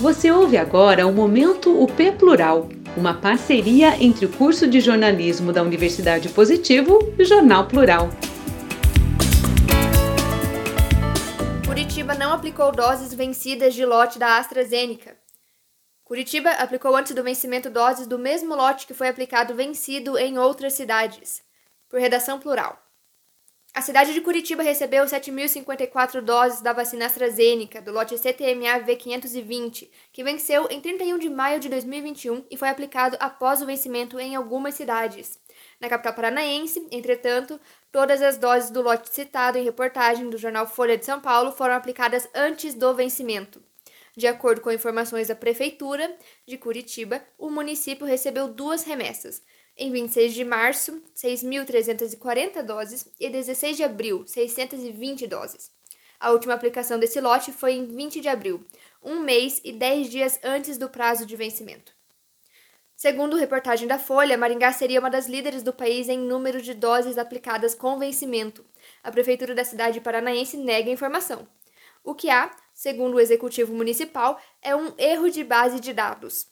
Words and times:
Você 0.00 0.30
ouve 0.30 0.56
agora 0.56 1.06
o 1.06 1.12
Momento 1.12 1.78
UP 1.78 2.12
Plural, 2.12 2.70
uma 2.96 3.12
parceria 3.12 4.02
entre 4.02 4.24
o 4.24 4.32
curso 4.32 4.66
de 4.66 4.80
jornalismo 4.80 5.52
da 5.52 5.62
Universidade 5.62 6.30
Positivo 6.30 7.12
e 7.18 7.22
o 7.22 7.26
Jornal 7.26 7.68
Plural. 7.68 8.08
Curitiba 11.66 12.14
não 12.14 12.32
aplicou 12.32 12.72
doses 12.72 13.12
vencidas 13.12 13.74
de 13.74 13.84
lote 13.84 14.18
da 14.18 14.38
AstraZeneca. 14.38 15.18
Curitiba 16.02 16.48
aplicou 16.52 16.96
antes 16.96 17.14
do 17.14 17.22
vencimento 17.22 17.68
doses 17.68 18.06
do 18.06 18.18
mesmo 18.18 18.54
lote 18.54 18.86
que 18.86 18.94
foi 18.94 19.08
aplicado 19.08 19.54
vencido 19.54 20.16
em 20.16 20.38
outras 20.38 20.72
cidades. 20.72 21.42
Por 21.90 22.00
redação 22.00 22.40
plural. 22.40 22.89
A 23.72 23.82
cidade 23.82 24.12
de 24.12 24.20
Curitiba 24.20 24.64
recebeu 24.64 25.04
7.054 25.04 26.20
doses 26.20 26.60
da 26.60 26.72
vacina 26.72 27.06
AstraZeneca, 27.06 27.80
do 27.80 27.92
lote 27.92 28.18
CTMA 28.18 28.80
V520, 28.84 29.88
que 30.12 30.24
venceu 30.24 30.66
em 30.68 30.80
31 30.80 31.18
de 31.18 31.30
maio 31.30 31.60
de 31.60 31.68
2021 31.68 32.44
e 32.50 32.56
foi 32.56 32.68
aplicado 32.68 33.16
após 33.20 33.62
o 33.62 33.66
vencimento 33.66 34.18
em 34.18 34.34
algumas 34.34 34.74
cidades. 34.74 35.38
Na 35.80 35.88
capital 35.88 36.14
paranaense, 36.14 36.84
entretanto, 36.90 37.60
todas 37.92 38.20
as 38.20 38.36
doses 38.36 38.70
do 38.70 38.82
lote 38.82 39.08
citado 39.08 39.56
em 39.56 39.64
reportagem 39.64 40.28
do 40.28 40.36
jornal 40.36 40.66
Folha 40.66 40.98
de 40.98 41.06
São 41.06 41.20
Paulo 41.20 41.52
foram 41.52 41.74
aplicadas 41.74 42.28
antes 42.34 42.74
do 42.74 42.92
vencimento. 42.92 43.62
De 44.20 44.26
acordo 44.26 44.60
com 44.60 44.70
informações 44.70 45.28
da 45.28 45.34
Prefeitura 45.34 46.14
de 46.46 46.58
Curitiba, 46.58 47.22
o 47.38 47.48
município 47.48 48.06
recebeu 48.06 48.48
duas 48.48 48.82
remessas, 48.82 49.40
em 49.74 49.90
26 49.90 50.34
de 50.34 50.44
março, 50.44 51.02
6.340 51.16 52.62
doses 52.62 53.08
e 53.18 53.30
16 53.30 53.78
de 53.78 53.82
abril, 53.82 54.26
620 54.26 55.26
doses. 55.26 55.70
A 56.18 56.32
última 56.32 56.52
aplicação 56.52 56.98
desse 56.98 57.18
lote 57.18 57.50
foi 57.50 57.72
em 57.72 57.86
20 57.86 58.20
de 58.20 58.28
abril, 58.28 58.62
um 59.02 59.20
mês 59.20 59.58
e 59.64 59.72
10 59.72 60.10
dias 60.10 60.38
antes 60.44 60.76
do 60.76 60.90
prazo 60.90 61.24
de 61.24 61.34
vencimento. 61.34 61.94
Segundo 62.94 63.38
reportagem 63.38 63.88
da 63.88 63.98
Folha, 63.98 64.36
Maringá 64.36 64.70
seria 64.70 65.00
uma 65.00 65.08
das 65.08 65.28
líderes 65.28 65.62
do 65.62 65.72
país 65.72 66.10
em 66.10 66.18
número 66.18 66.60
de 66.60 66.74
doses 66.74 67.16
aplicadas 67.16 67.74
com 67.74 67.98
vencimento. 67.98 68.62
A 69.02 69.10
prefeitura 69.10 69.54
da 69.54 69.64
cidade 69.64 69.98
paranaense 69.98 70.58
nega 70.58 70.90
a 70.90 70.92
informação. 70.92 71.48
O 72.02 72.14
que 72.14 72.30
há, 72.30 72.50
segundo 72.80 73.16
o 73.16 73.20
executivo 73.20 73.74
municipal, 73.74 74.40
é 74.62 74.74
um 74.74 74.94
erro 74.96 75.28
de 75.28 75.44
base 75.44 75.78
de 75.80 75.92
dados. 75.92 76.46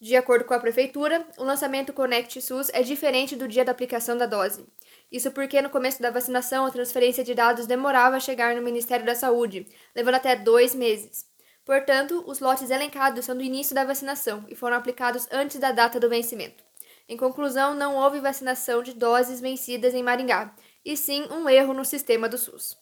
De 0.00 0.14
acordo 0.14 0.44
com 0.44 0.54
a 0.54 0.60
prefeitura, 0.60 1.26
o 1.36 1.42
lançamento 1.42 1.92
Conect 1.92 2.40
SUS 2.40 2.70
é 2.72 2.80
diferente 2.80 3.34
do 3.34 3.48
dia 3.48 3.64
da 3.64 3.72
aplicação 3.72 4.16
da 4.16 4.24
dose. 4.24 4.64
Isso 5.10 5.32
porque 5.32 5.60
no 5.60 5.68
começo 5.68 6.00
da 6.00 6.12
vacinação 6.12 6.64
a 6.64 6.70
transferência 6.70 7.24
de 7.24 7.34
dados 7.34 7.66
demorava 7.66 8.14
a 8.14 8.20
chegar 8.20 8.54
no 8.54 8.62
Ministério 8.62 9.04
da 9.04 9.16
Saúde, 9.16 9.66
levando 9.96 10.14
até 10.14 10.36
dois 10.36 10.76
meses. 10.76 11.26
Portanto, 11.64 12.22
os 12.24 12.38
lotes 12.38 12.70
elencados 12.70 13.24
são 13.24 13.36
do 13.36 13.42
início 13.42 13.74
da 13.74 13.84
vacinação 13.84 14.44
e 14.48 14.54
foram 14.54 14.76
aplicados 14.76 15.26
antes 15.32 15.58
da 15.58 15.72
data 15.72 15.98
do 15.98 16.08
vencimento. 16.08 16.62
Em 17.08 17.16
conclusão, 17.16 17.74
não 17.74 17.96
houve 17.96 18.20
vacinação 18.20 18.80
de 18.80 18.92
doses 18.92 19.40
vencidas 19.40 19.92
em 19.92 20.04
Maringá, 20.04 20.54
e 20.84 20.96
sim 20.96 21.26
um 21.32 21.48
erro 21.48 21.74
no 21.74 21.84
sistema 21.84 22.28
do 22.28 22.38
SUS. 22.38 22.80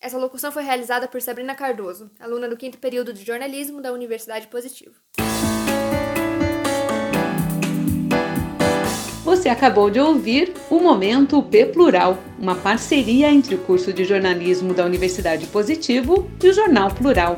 Essa 0.00 0.16
locução 0.16 0.52
foi 0.52 0.62
realizada 0.62 1.08
por 1.08 1.20
Sabrina 1.20 1.56
Cardoso, 1.56 2.08
aluna 2.20 2.48
do 2.48 2.56
quinto 2.56 2.78
período 2.78 3.12
de 3.12 3.24
jornalismo 3.24 3.82
da 3.82 3.92
Universidade 3.92 4.46
Positivo. 4.46 4.94
Você 9.24 9.48
acabou 9.48 9.90
de 9.90 9.98
ouvir 9.98 10.54
o 10.70 10.78
Momento 10.78 11.42
P 11.42 11.66
Plural, 11.66 12.16
uma 12.38 12.54
parceria 12.54 13.28
entre 13.28 13.56
o 13.56 13.58
curso 13.58 13.92
de 13.92 14.04
jornalismo 14.04 14.72
da 14.72 14.84
Universidade 14.84 15.48
Positivo 15.48 16.30
e 16.42 16.48
o 16.48 16.52
Jornal 16.52 16.94
Plural. 16.94 17.34